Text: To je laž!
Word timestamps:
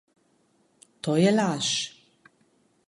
To 1.03 1.11
je 1.23 1.31
laž! 1.37 1.67